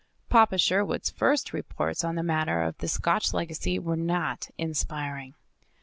[0.29, 5.35] Papa Sherwood's first reports on the matter of the Scotch legacy were not inspiring.